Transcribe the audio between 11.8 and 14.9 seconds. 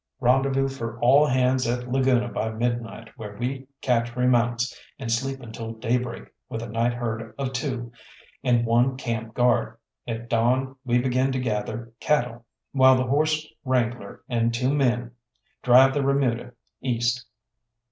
cattle, while the horse wrangler and two